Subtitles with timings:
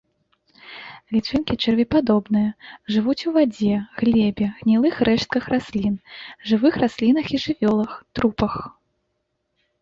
[1.15, 2.49] Лічынкі чэрвепадобныя,
[2.95, 5.99] жывуць у вадзе, глебе, гнілых рэштках раслін,
[6.53, 8.53] жывых раслінах і жывёлах, трупах.